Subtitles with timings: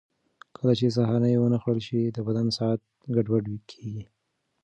[0.57, 2.79] کله چې سهارنۍ ونه خورل شي، د بدن ساعت
[3.15, 4.03] ګډوډ کېږي.